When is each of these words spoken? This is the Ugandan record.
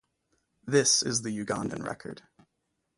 This 0.65 1.03
is 1.03 1.21
the 1.21 1.29
Ugandan 1.45 1.85
record. 1.85 2.23